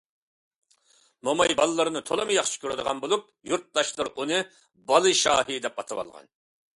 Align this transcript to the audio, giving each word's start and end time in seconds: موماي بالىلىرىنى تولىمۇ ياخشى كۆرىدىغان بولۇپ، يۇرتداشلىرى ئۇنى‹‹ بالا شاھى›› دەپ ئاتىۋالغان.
موماي 1.27 1.51
بالىلىرىنى 1.59 2.01
تولىمۇ 2.07 2.33
ياخشى 2.37 2.57
كۆرىدىغان 2.63 3.01
بولۇپ، 3.03 3.27
يۇرتداشلىرى 3.51 4.13
ئۇنى‹‹ 4.23 4.39
بالا 4.93 5.13
شاھى›› 5.21 5.59
دەپ 5.67 5.79
ئاتىۋالغان. 5.83 6.27